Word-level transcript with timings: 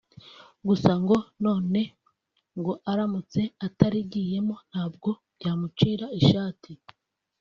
gusa 0.67 0.91
na 1.03 1.13
none 1.45 1.81
ngo 2.59 2.73
aramutse 2.91 3.41
atarigiyemo 3.67 4.55
ntabwo 4.69 5.09
byamucira 5.37 6.05
ishati 6.19 6.71